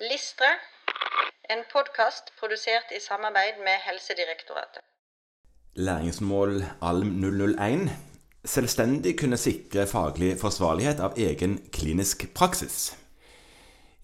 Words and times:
Listre, 0.00 0.48
en 1.48 1.62
podkast 1.72 2.28
produsert 2.36 2.90
i 2.92 2.98
samarbeid 3.00 3.62
med 3.64 3.80
Helsedirektoratet. 3.86 4.82
Læringsmål 5.74 6.64
ALM 6.82 7.14
001 7.24 7.88
selvstendig 8.44 9.14
kunne 9.18 9.38
sikre 9.40 9.86
faglig 9.88 10.34
forsvarlighet 10.40 11.00
av 11.00 11.16
egen 11.16 11.56
klinisk 11.72 12.26
praksis. 12.36 12.92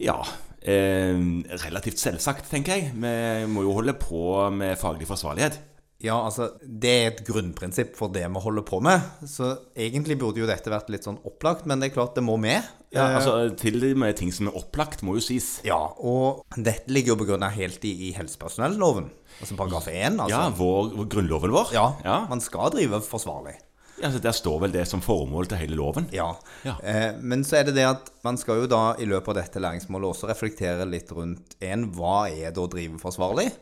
Ja, 0.01 0.17
eh, 0.63 1.21
relativt 1.67 2.01
selvsagt, 2.01 2.49
tenker 2.49 2.73
jeg. 2.73 2.93
Vi 2.95 3.53
må 3.53 3.67
jo 3.69 3.77
holde 3.77 3.93
på 3.93 4.49
med 4.49 4.81
faglig 4.81 5.07
forsvarlighet. 5.13 5.61
Ja, 6.03 6.17
altså, 6.27 6.49
det 6.63 6.93
er 6.93 7.09
et 7.13 7.21
grunnprinsipp 7.27 7.95
for 7.99 8.11
det 8.13 8.25
vi 8.27 8.43
holder 8.43 8.65
på 8.67 8.81
med. 8.83 9.05
Så 9.31 9.53
egentlig 9.79 10.19
burde 10.19 10.43
jo 10.43 10.49
dette 10.51 10.73
vært 10.73 10.91
litt 10.91 11.07
sånn 11.07 11.21
opplagt, 11.29 11.69
men 11.71 11.79
det 11.79 11.91
er 11.91 11.95
klart 11.95 12.17
det 12.19 12.25
må 12.27 12.35
med. 12.43 12.67
Ja, 12.93 13.07
altså 13.17 13.55
Til 13.57 13.79
og 13.79 14.01
med 14.03 14.17
ting 14.19 14.33
som 14.35 14.51
er 14.51 14.57
opplagt, 14.59 15.05
må 15.07 15.15
jo 15.17 15.23
sies. 15.25 15.55
Ja, 15.65 15.79
og 15.97 16.43
dette 16.59 16.91
ligger 16.93 17.15
jo 17.15 17.21
begrunna 17.23 17.49
helt 17.55 17.85
i, 17.89 17.95
i 18.09 18.15
helsepersonelloven. 18.17 19.09
Altså 19.39 19.57
paragraf 19.57 19.87
1. 19.89 20.19
Altså. 20.19 20.33
Ja, 20.35 20.49
vår, 20.59 20.91
vår 20.99 21.13
grunnloven 21.15 21.55
vår. 21.55 21.71
Ja, 21.77 21.87
ja. 22.05 22.19
man 22.31 22.43
skal 22.45 22.75
drive 22.75 23.01
forsvarlig. 23.07 23.57
Ja, 24.03 24.11
så 24.11 24.19
Der 24.19 24.35
står 24.35 24.59
vel 24.65 24.75
det 24.75 24.89
som 24.91 25.03
formål 25.05 25.47
til 25.53 25.61
hele 25.63 25.79
loven? 25.79 26.09
Ja. 26.13 26.33
Ja. 26.67 26.75
Eh, 26.83 27.15
men 27.23 27.45
så 27.47 27.61
er 27.61 27.69
det 27.69 27.77
det 27.79 27.87
at 27.87 28.11
man 28.27 28.41
skal 28.41 28.65
jo 28.65 28.71
da 28.71 28.97
i 28.99 29.07
løpet 29.07 29.31
av 29.31 29.39
dette 29.39 29.63
læringsmålet 29.63 30.11
også 30.11 30.31
reflektere 30.33 30.89
litt 30.91 31.13
rundt 31.15 31.55
én, 31.63 31.87
hva 31.95 32.27
er 32.27 32.51
det 32.51 32.59
å 32.59 32.71
drive 32.73 32.99
forsvarlig? 32.99 33.53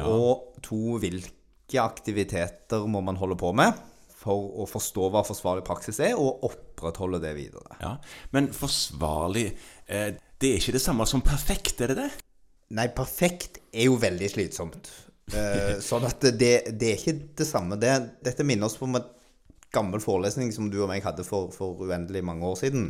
Og 0.00 0.56
to, 0.64 0.96
hvilke 1.02 1.41
aktiviteter 1.80 2.84
må 2.90 3.00
man 3.04 3.16
holde 3.20 3.38
på 3.40 3.52
med 3.56 3.78
for 4.22 4.50
å 4.62 4.66
forstå 4.70 5.08
hva 5.10 5.24
forsvarlig 5.26 5.64
praksis 5.66 5.98
er, 6.04 6.12
og 6.18 6.44
opprettholde 6.46 7.22
det 7.22 7.32
videre? 7.38 7.78
Ja, 7.82 7.96
Men 8.30 8.52
forsvarlig 8.54 9.48
eh, 9.86 10.12
Det 10.38 10.50
er 10.50 10.60
ikke 10.60 10.76
det 10.76 10.82
samme 10.84 11.06
som 11.10 11.24
perfekt, 11.26 11.80
er 11.80 11.92
det 11.92 11.98
det? 12.04 12.10
Nei, 12.76 12.88
perfekt 12.94 13.60
er 13.72 13.88
jo 13.90 13.98
veldig 14.00 14.30
slitsomt. 14.32 14.90
Eh, 15.32 15.78
sånn 15.88 16.06
at 16.08 16.22
det, 16.38 16.54
det 16.78 16.92
er 16.92 17.00
ikke 17.00 17.16
det 17.42 17.48
samme. 17.48 17.78
Det, 17.80 17.92
dette 18.24 18.46
minner 18.46 18.68
oss 18.68 18.78
på 18.78 18.88
en 18.88 19.00
gammel 19.72 20.02
forelesning 20.04 20.52
som 20.54 20.68
du 20.70 20.82
og 20.82 20.90
meg 20.90 21.04
hadde 21.04 21.24
for, 21.26 21.50
for 21.54 21.80
uendelig 21.86 22.22
mange 22.26 22.46
år 22.46 22.58
siden. 22.60 22.86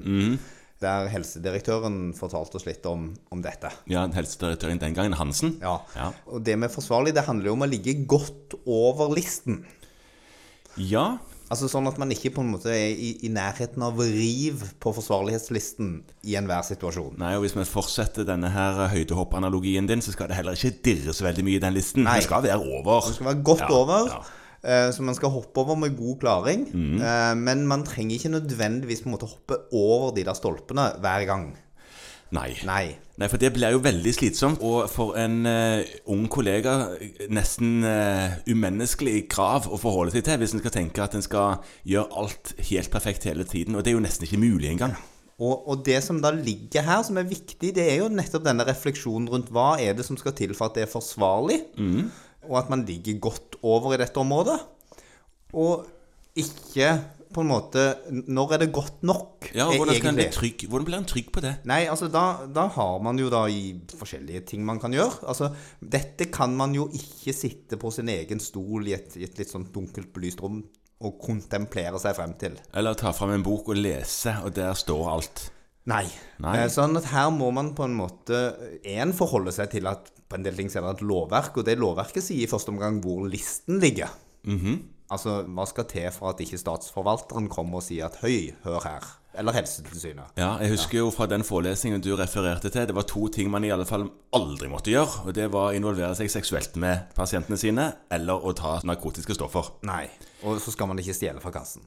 Der 0.82 1.06
helsedirektøren 1.12 2.12
fortalte 2.18 2.58
oss 2.58 2.66
litt 2.66 2.84
om, 2.90 3.08
om 3.30 3.42
dette. 3.44 3.70
Ja, 3.90 4.02
Helsedirektøren 4.10 4.80
den 4.82 4.96
gangen, 4.96 5.14
Hansen. 5.18 5.56
Ja. 5.62 5.76
Ja. 5.94 6.08
Og 6.26 6.42
det 6.44 6.56
med 6.58 6.72
forsvarlig, 6.74 7.14
det 7.14 7.24
handler 7.28 7.52
jo 7.52 7.56
om 7.58 7.62
å 7.66 7.70
ligge 7.70 7.94
godt 8.10 8.56
over 8.66 9.14
listen. 9.14 9.62
Ja, 10.76 11.18
Altså 11.52 11.66
sånn 11.68 11.84
at 11.84 11.98
man 12.00 12.08
ikke 12.14 12.30
på 12.32 12.40
en 12.40 12.48
måte 12.54 12.70
er 12.72 12.94
i, 12.96 13.10
i 13.26 13.28
nærheten 13.28 13.82
av 13.84 13.98
riv 14.00 14.62
på 14.80 14.88
forsvarlighetslisten 14.96 15.90
i 16.24 16.36
enhver 16.40 16.62
situasjon. 16.64 17.18
Nei, 17.20 17.34
og 17.36 17.42
Hvis 17.44 17.52
vi 17.58 17.66
fortsetter 17.68 18.24
denne 18.24 18.48
her 18.54 18.78
høydehopp-analogien 18.88 19.84
din, 19.90 20.00
så 20.00 20.14
skal 20.14 20.30
det 20.30 20.38
heller 20.38 20.56
ikke 20.56 20.80
dirre 20.86 21.12
så 21.12 21.26
veldig 21.26 21.44
mye 21.44 21.58
i 21.58 21.64
den 21.66 21.76
listen. 21.76 22.06
Nei. 22.06 22.14
Det 22.22 22.24
skal 22.30 22.46
være 22.46 22.56
over. 22.56 23.02
Det 23.04 23.18
skal 23.18 23.28
være 23.28 23.42
godt 23.50 23.66
Ja, 23.66 23.68
over. 23.82 24.08
ja. 24.14 24.22
Eh, 24.64 24.90
Så 24.94 25.02
man 25.02 25.14
skal 25.14 25.30
hoppe 25.34 25.60
over 25.60 25.74
med 25.76 25.96
god 25.98 26.18
klaring. 26.22 26.66
Mm. 26.72 27.00
eh, 27.02 27.34
Men 27.36 27.66
man 27.66 27.84
trenger 27.84 28.16
ikke 28.16 28.32
nødvendigvis 28.38 29.02
på 29.02 29.08
en 29.10 29.16
måte 29.16 29.26
hoppe 29.30 29.58
over 29.72 30.14
de 30.14 30.24
der 30.24 30.34
stolpene 30.34 30.90
hver 31.00 31.26
gang. 31.26 31.52
Nei. 32.32 32.54
Nei. 32.64 32.96
Nei, 33.20 33.26
for 33.28 33.36
det 33.36 33.50
blir 33.52 33.74
jo 33.74 33.82
veldig 33.84 34.14
slitsomt. 34.16 34.62
Og 34.64 34.88
for 34.88 35.18
en 35.20 35.44
uh, 35.44 35.82
ung 36.08 36.22
kollega 36.32 36.78
nesten 37.28 37.84
uh, 37.84 38.38
umenneskelig 38.48 39.26
krav 39.28 39.66
å 39.68 39.76
forholde 39.76 40.14
seg 40.14 40.24
til 40.24 40.40
hvis 40.40 40.54
en 40.56 40.62
skal 40.62 40.72
tenke 40.72 41.04
at 41.04 41.12
en 41.18 41.22
skal 41.26 41.58
gjøre 41.84 42.08
alt 42.22 42.54
helt 42.70 42.88
perfekt 42.90 43.28
hele 43.28 43.44
tiden. 43.44 43.76
Og 43.76 43.84
det 43.84 43.92
er 43.92 43.98
jo 43.98 44.04
nesten 44.06 44.24
ikke 44.24 44.40
mulig 44.40 44.70
engang. 44.72 44.96
Og, 45.42 45.68
og 45.68 45.84
det 45.84 45.98
som 46.06 46.22
da 46.24 46.30
ligger 46.32 46.84
her, 46.86 47.02
som 47.04 47.20
er 47.20 47.28
viktig, 47.28 47.74
det 47.76 47.84
er 47.84 48.00
jo 48.00 48.08
nettopp 48.12 48.44
denne 48.48 48.64
refleksjonen 48.68 49.28
rundt 49.32 49.52
hva 49.52 49.74
er 49.82 49.92
det 49.98 50.04
som 50.08 50.16
skal 50.16 50.32
til 50.38 50.54
for 50.56 50.70
at 50.70 50.78
det 50.80 50.86
er 50.86 50.92
forsvarlig, 50.92 51.60
Mhm. 51.76 52.08
Og 52.48 52.58
at 52.62 52.70
man 52.72 52.84
ligger 52.88 53.20
godt 53.30 53.58
over 53.62 53.94
i 53.94 54.00
dette 54.02 54.20
området. 54.22 54.58
Og 55.52 55.86
ikke 56.38 56.94
på 57.32 57.40
en 57.40 57.48
måte 57.48 57.82
Når 58.12 58.52
er 58.54 58.60
det 58.60 58.72
godt 58.76 59.02
nok? 59.08 59.48
Ja, 59.56 59.66
hvordan, 59.72 60.16
bli 60.16 60.26
trygg, 60.32 60.64
hvordan 60.68 60.84
blir 60.88 60.98
en 60.98 61.08
trygg 61.08 61.30
på 61.32 61.40
det? 61.44 61.54
Nei, 61.68 61.86
altså 61.88 62.08
da, 62.12 62.44
da 62.48 62.66
har 62.74 62.98
man 63.04 63.20
jo 63.20 63.30
da 63.32 63.46
i 63.48 63.72
forskjellige 63.96 64.44
ting 64.52 64.66
man 64.68 64.80
kan 64.80 64.92
gjøre. 64.92 65.22
Altså, 65.28 65.48
dette 65.80 66.28
kan 66.32 66.52
man 66.56 66.76
jo 66.76 66.90
ikke 66.92 67.32
sitte 67.36 67.80
på 67.80 67.92
sin 67.94 68.12
egen 68.12 68.40
stol 68.40 68.88
i 68.88 68.96
et, 68.96 69.16
i 69.16 69.24
et 69.28 69.40
litt 69.40 69.52
sånn 69.52 69.68
dunkelt 69.72 70.12
belyst 70.12 70.44
rom 70.44 70.60
og 71.02 71.16
kontemplere 71.24 71.98
seg 71.98 72.14
frem 72.18 72.36
til. 72.38 72.60
Eller 72.78 72.94
ta 73.00 73.10
fram 73.16 73.32
en 73.34 73.44
bok 73.44 73.72
og 73.72 73.80
lese, 73.80 74.36
og 74.44 74.52
der 74.56 74.76
står 74.78 75.08
alt. 75.16 75.46
Nei. 75.90 76.04
Nei. 76.44 76.56
Eh, 76.60 76.68
Sånn 76.70 76.94
at 77.00 77.08
her 77.10 77.32
må 77.34 77.48
man 77.54 77.72
på 77.74 77.88
en 77.88 77.96
måte 77.98 78.42
én 78.86 79.10
forholde 79.16 79.50
seg 79.54 79.72
til 79.72 79.88
at 79.90 80.12
på 80.32 80.40
en 80.40 80.48
del 80.48 80.56
ting 80.58 80.72
senere 80.72 80.96
er 80.96 80.98
et 80.98 81.06
lovverk, 81.06 81.60
og 81.60 81.68
det 81.68 81.76
lovverket 81.80 82.24
sier 82.24 82.46
i 82.46 82.50
første 82.50 82.72
omgang 82.72 83.02
hvor 83.04 83.28
listen 83.28 83.80
ligger. 83.82 84.10
Altså, 85.12 85.42
hva 85.44 85.66
skal 85.68 85.84
til 85.90 86.08
for 86.14 86.32
at 86.32 86.40
ikke 86.40 86.56
statsforvalteren 86.60 87.50
kommer 87.52 87.82
og 87.82 87.84
sier 87.84 88.08
at 88.08 88.16
høy, 88.22 88.54
hør 88.64 88.80
her. 88.86 89.08
Eller 89.36 89.52
Helsetilsynet. 89.56 90.34
Ja, 90.36 90.54
jeg 90.60 90.74
husker 90.74 90.98
jo 90.98 91.10
fra 91.12 91.26
den 91.28 91.44
forelesningen 91.44 92.02
du 92.04 92.10
refererte 92.16 92.68
til, 92.72 92.86
det 92.88 92.96
var 92.96 93.06
to 93.08 93.26
ting 93.32 93.48
man 93.52 93.64
i 93.64 93.70
alle 93.72 93.86
fall 93.88 94.06
aldri 94.36 94.68
måtte 94.72 94.92
gjøre. 94.92 95.26
Og 95.26 95.36
det 95.36 95.48
var 95.52 95.70
å 95.70 95.76
involvere 95.76 96.16
seg 96.16 96.32
seksuelt 96.32 96.76
med 96.80 97.12
pasientene 97.16 97.60
sine, 97.60 97.88
eller 98.12 98.44
å 98.44 98.52
ta 98.56 98.78
narkotiske 98.88 99.36
stoffer. 99.36 99.72
Nei. 99.88 100.06
Og 100.44 100.60
så 100.60 100.74
skal 100.74 100.90
man 100.90 101.00
ikke 101.00 101.16
stjele 101.16 101.44
fra 101.44 101.52
kassen. 101.54 101.84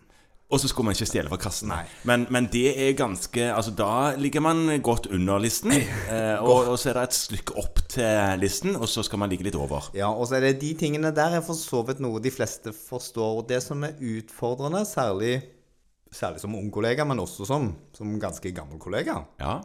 Og 0.55 0.61
så 0.63 0.69
skulle 0.71 0.87
man 0.87 0.95
ikke 0.95 1.07
stjele 1.09 1.27
fra 1.31 1.39
kassen. 1.41 1.71
Men, 2.07 2.21
men 2.31 2.45
det 2.53 2.69
er 2.79 2.93
ganske 2.95 3.49
Altså, 3.51 3.73
da 3.75 4.13
ligger 4.15 4.39
man 4.45 4.61
godt 4.85 5.09
under 5.11 5.41
listen. 5.43 5.73
Eh, 5.75 6.37
og, 6.39 6.69
og 6.71 6.77
så 6.79 6.93
er 6.93 6.99
det 7.01 7.03
et 7.09 7.17
stykke 7.17 7.57
opp 7.59 7.81
til 7.91 8.39
listen, 8.39 8.77
og 8.79 8.87
så 8.87 9.03
skal 9.03 9.19
man 9.19 9.31
ligge 9.33 9.43
litt 9.49 9.57
over. 9.59 9.89
Ja, 9.97 10.07
og 10.13 10.29
så 10.29 10.37
er 10.37 10.45
det 10.47 10.53
de 10.61 10.69
tingene 10.79 11.11
der 11.15 11.35
er 11.39 11.43
for 11.43 11.57
så 11.59 11.81
vidt 11.87 11.99
noe 12.03 12.21
de 12.23 12.31
fleste 12.31 12.71
forstår. 12.75 13.43
Det 13.49 13.59
som 13.65 13.83
er 13.83 13.97
utfordrende, 13.99 14.85
særlig, 14.87 15.33
særlig 16.15 16.39
som 16.45 16.55
ung 16.55 16.71
kollega, 16.71 17.03
men 17.09 17.19
også 17.25 17.47
som, 17.51 17.73
som 17.97 18.15
ganske 18.21 18.53
gammel 18.55 18.79
kollega, 18.79 19.19
Ja. 19.43 19.57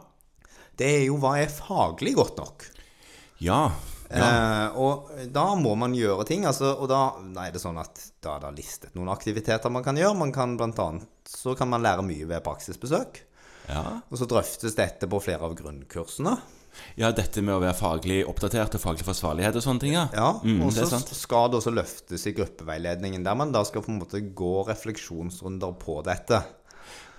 det 0.81 0.91
er 0.97 1.05
jo 1.07 1.15
hva 1.23 1.37
er 1.39 1.53
faglig 1.55 2.17
godt 2.19 2.37
nok. 2.41 2.67
Ja. 3.39 3.69
Ja. 4.11 4.27
Eh, 4.67 4.79
og 4.81 5.11
da 5.33 5.45
må 5.59 5.73
man 5.79 5.95
gjøre 5.95 6.25
ting. 6.27 6.45
Altså, 6.49 6.73
og 6.75 6.89
da, 6.91 7.01
da 7.35 7.47
er 7.47 7.55
det 7.55 7.63
sånn 7.63 7.79
at 7.81 8.01
da 8.23 8.37
er 8.37 8.47
det 8.47 8.53
listet 8.59 8.95
noen 8.97 9.11
aktiviteter 9.13 9.73
man 9.73 9.85
kan 9.85 9.99
gjøre. 9.99 10.17
Man 10.19 10.33
kan 10.35 10.57
blant 10.59 10.79
annet, 10.83 11.09
så 11.27 11.55
kan 11.57 11.71
man 11.71 11.83
lære 11.85 12.05
mye 12.07 12.27
ved 12.29 12.43
praksisbesøk. 12.45 13.21
ja. 13.69 13.85
Og 14.09 14.19
så 14.19 14.27
drøftes 14.29 14.75
dette 14.77 15.07
på 15.09 15.21
flere 15.23 15.47
av 15.47 15.55
grunnkursene. 15.59 16.35
Ja, 16.95 17.09
dette 17.15 17.41
med 17.43 17.55
å 17.55 17.61
være 17.61 17.75
faglig 17.75 18.21
oppdatert 18.27 18.75
og 18.77 18.83
faglig 18.83 19.03
forsvarlighet 19.03 19.57
og 19.59 19.63
sånne 19.65 19.83
ting, 19.83 19.95
ja. 19.97 20.05
Ja, 20.15 20.29
mm, 20.39 20.61
og 20.63 20.71
så 20.75 20.87
skal 21.03 21.49
det 21.51 21.59
også 21.59 21.73
løftes 21.73 22.23
i 22.29 22.33
gruppeveiledningen, 22.37 23.25
der 23.25 23.35
man 23.37 23.51
da 23.51 23.63
skal 23.67 23.83
på 23.83 23.91
en 23.91 23.99
måte 23.99 24.21
gå 24.23 24.53
refleksjonsrunder 24.69 25.75
på 25.81 25.99
dette. 26.07 26.39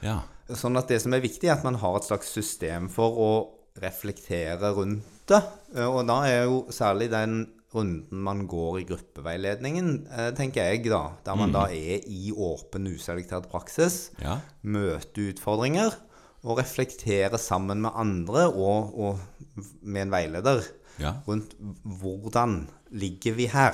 Ja. 0.04 0.22
Sånn 0.56 0.76
at 0.80 0.90
det 0.90 1.02
som 1.04 1.14
er 1.14 1.24
viktig, 1.24 1.48
er 1.48 1.58
at 1.58 1.66
man 1.66 1.78
har 1.80 1.98
et 1.98 2.08
slags 2.08 2.32
system 2.32 2.88
for 2.92 3.20
å 3.20 3.32
reflektere 3.80 4.72
rundt 4.76 5.04
det. 5.28 5.42
Eh, 5.76 5.86
Og 5.88 6.06
da 6.08 6.20
er 6.28 6.44
jo 6.44 6.66
særlig 6.70 7.10
den 7.10 7.46
runden 7.72 8.20
man 8.20 8.46
går 8.46 8.80
i 8.82 8.84
gruppeveiledningen, 8.84 10.06
eh, 10.12 10.30
tenker 10.36 10.62
jeg, 10.68 10.84
da. 10.90 11.12
Der 11.24 11.34
man 11.34 11.52
da 11.54 11.62
er 11.72 12.00
i 12.06 12.30
åpen, 12.36 12.86
uselektert 12.86 13.48
praksis, 13.48 14.10
Ja. 14.20 14.38
møter 14.62 15.30
utfordringer 15.32 15.94
og 16.44 16.58
reflekterer 16.58 17.38
sammen 17.38 17.80
med 17.80 17.90
andre 17.94 18.48
og, 18.52 18.92
og 18.98 19.18
med 19.82 20.02
en 20.02 20.10
veileder 20.10 20.62
Ja. 21.00 21.14
rundt 21.26 21.54
hvordan 21.84 22.68
ligger 22.90 23.32
vi 23.32 23.46
her. 23.46 23.72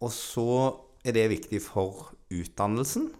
Og 0.00 0.10
så 0.10 0.74
er 1.04 1.12
det 1.12 1.30
viktig 1.30 1.62
for 1.62 2.12
utdannelsen. 2.32 3.10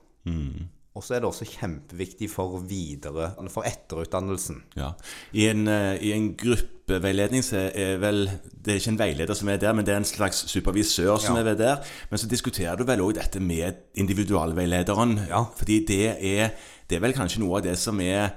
Og 0.95 1.05
så 1.07 1.15
er 1.15 1.21
det 1.23 1.29
også 1.29 1.47
kjempeviktig 1.47 2.27
for 2.33 2.59
videre, 2.67 3.31
for 3.49 3.63
etterutdannelsen. 3.69 4.63
Ja. 4.77 4.89
I 5.33 5.47
en, 5.53 5.69
eh, 5.69 6.03
I 6.03 6.13
en 6.17 6.35
gruppeveiledning 6.37 7.45
så 7.47 7.71
er 7.75 8.01
vel 8.03 8.25
Det 8.65 8.73
er 8.75 8.81
ikke 8.81 8.89
en 8.91 8.99
veileder 8.99 9.35
som 9.35 9.49
er 9.49 9.57
der, 9.57 9.73
men 9.73 9.87
det 9.87 9.95
er 9.95 10.01
en 10.03 10.05
slags 10.05 10.45
supervisør 10.51 11.17
som 11.19 11.37
Ja. 11.37 11.41
er 11.41 11.45
ved 11.45 11.59
der. 11.59 11.77
Men 12.11 12.19
så 12.19 12.27
diskuterer 12.29 12.77
du 12.77 12.85
vel 12.85 13.01
òg 13.01 13.15
dette 13.15 13.41
med 13.41 13.75
individualveilederen. 13.95 15.29
Ja. 15.29 15.45
Fordi 15.57 15.85
det 15.87 16.17
er, 16.25 16.51
det 16.91 16.97
er 16.97 17.01
vel 17.01 17.13
kanskje 17.13 17.41
noe 17.41 17.57
av 17.59 17.63
det 17.63 17.79
som 17.79 18.01
er 18.01 18.31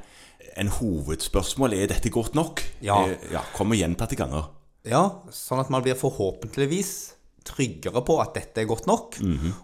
en 0.57 0.67
hovedspørsmål. 0.67 1.73
Er 1.73 1.87
dette 1.87 2.09
godt 2.09 2.35
nok? 2.35 2.61
Ja. 2.81 3.05
Eh, 3.07 3.17
ja 3.31 3.41
Kommer 3.53 3.75
gjentatte 3.75 4.15
ganger. 4.15 4.49
Ja, 4.85 5.09
sånn 5.31 5.59
at 5.59 5.69
man 5.69 5.81
blir 5.81 5.95
forhåpentligvis 5.95 7.13
tryggere 7.47 8.03
på 8.05 8.17
at 8.23 8.35
dette 8.37 8.63
er 8.63 8.69
godt 8.69 8.87
nok. 8.89 9.17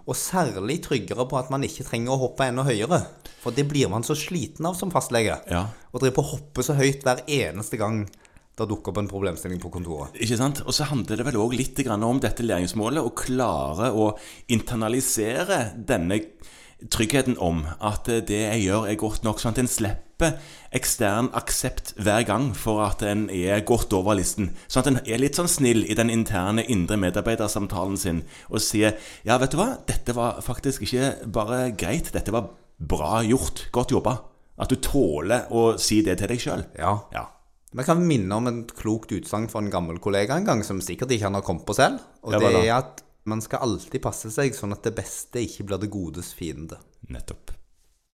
Og 0.05 0.15
særlig 0.17 0.81
tryggere 0.85 1.27
på 1.29 1.39
at 1.39 1.51
man 1.53 1.63
ikke 1.63 1.87
trenger 1.87 2.15
å 2.15 2.21
hoppe 2.27 2.49
enda 2.49 2.65
høyere. 2.67 3.03
For 3.39 3.55
det 3.55 3.67
blir 3.69 3.91
man 3.91 4.03
så 4.03 4.17
sliten 4.19 4.67
av 4.67 4.75
som 4.75 4.91
fastlege. 4.91 5.37
Ja. 5.51 5.67
Å 5.71 6.01
drive 6.01 6.15
på 6.17 6.25
å 6.25 6.31
hoppe 6.35 6.65
så 6.65 6.75
høyt 6.79 7.05
hver 7.07 7.23
eneste 7.27 7.79
gang 7.79 8.03
det 8.59 8.67
dukker 8.67 8.91
opp 8.91 8.99
en 8.99 9.07
problemstilling 9.07 9.59
på 9.63 9.71
kontoret. 9.71 10.17
Ikke 10.19 10.37
sant? 10.39 10.59
Og 10.65 10.75
så 10.75 10.87
handler 10.89 11.19
det 11.19 11.27
vel 11.29 11.39
òg 11.39 11.55
litt 11.55 11.79
om 11.95 12.19
dette 12.19 12.43
læringsmålet, 12.43 12.99
å 12.99 13.15
klare 13.15 13.91
å 13.95 14.11
internalisere 14.51 15.71
denne 15.75 16.19
tryggheten 16.87 17.35
om 17.43 17.65
at 17.83 18.07
eh, 18.07 18.21
det 18.23 18.39
jeg 18.39 18.63
gjør, 18.67 18.87
er 18.87 18.99
godt 18.99 19.25
nok, 19.27 19.41
sånn 19.41 19.55
at 19.55 19.61
en 19.63 19.69
slipper 19.69 20.37
ekstern 20.75 21.29
aksept 21.37 21.93
hver 21.99 22.23
gang 22.27 22.49
for 22.57 22.83
at 22.85 23.03
en 23.07 23.27
er 23.33 23.63
godt 23.67 23.93
over 23.95 24.17
listen. 24.19 24.51
Sånn 24.67 24.83
at 24.83 24.91
en 24.91 25.01
er 25.03 25.21
litt 25.21 25.39
sånn 25.39 25.51
snill 25.51 25.83
i 25.87 25.97
den 25.97 26.11
interne 26.13 26.65
indre 26.71 26.99
medarbeidersamtalen 27.01 27.99
sin 27.99 28.23
og 28.49 28.63
sier 28.63 28.95
ja, 29.27 29.39
vet 29.41 29.55
du 29.55 29.59
hva, 29.59 29.73
dette 29.89 30.15
var 30.15 30.39
faktisk 30.45 30.85
ikke 30.87 31.31
bare 31.31 31.69
greit, 31.79 32.13
dette 32.15 32.35
var 32.35 32.51
bra 32.79 33.19
gjort, 33.27 33.67
godt 33.75 33.95
jobba. 33.95 34.15
At 34.59 34.71
du 34.71 34.79
tåler 34.83 35.51
å 35.55 35.73
si 35.79 36.01
det 36.03 36.17
til 36.19 36.31
deg 36.31 36.41
sjøl. 36.43 36.65
Ja. 36.79 36.95
Ja. 37.15 37.27
Vi 37.69 37.85
kan 37.85 38.01
minne 38.01 38.39
om 38.39 38.47
et 38.49 38.71
klokt 38.75 39.11
utsagn 39.13 39.45
fra 39.51 39.61
en 39.61 39.69
gammel 39.71 39.99
kollega 40.01 40.35
en 40.35 40.47
gang, 40.47 40.63
som 40.65 40.81
sikkert 40.81 41.13
ikke 41.13 41.27
han 41.27 41.37
har 41.37 41.45
kommet 41.45 41.67
på 41.67 41.75
selv. 41.77 42.01
Og 42.25 42.33
det, 42.33 42.41
det 42.41 42.63
er 42.65 42.73
at 42.79 43.03
man 43.23 43.41
skal 43.41 43.65
alltid 43.65 44.01
passe 44.01 44.31
seg 44.33 44.55
sånn 44.55 44.73
at 44.75 44.85
det 44.87 44.95
beste 44.97 45.43
ikke 45.43 45.67
blir 45.67 45.81
det 45.81 45.91
godes 45.93 46.33
fiende. 46.37 46.79
Nettopp. 47.09 47.58